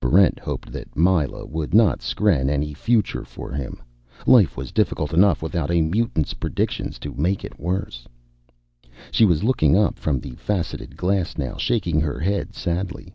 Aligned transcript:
Barrent 0.00 0.38
hoped 0.38 0.70
that 0.70 0.94
Myla 0.96 1.44
wouldn't 1.44 2.02
skren 2.02 2.48
any 2.48 2.72
future 2.72 3.24
for 3.24 3.50
him. 3.50 3.82
Life 4.28 4.56
was 4.56 4.70
difficult 4.70 5.12
enough 5.12 5.42
without 5.42 5.72
a 5.72 5.80
mutant's 5.82 6.34
predictions 6.34 7.00
to 7.00 7.12
make 7.14 7.42
it 7.44 7.58
worse. 7.58 8.06
She 9.10 9.24
was 9.24 9.42
looking 9.42 9.76
up 9.76 9.98
from 9.98 10.20
the 10.20 10.36
faceted 10.36 10.96
glass 10.96 11.36
now, 11.36 11.56
shaking 11.56 12.00
her 12.00 12.20
head 12.20 12.54
sadly. 12.54 13.12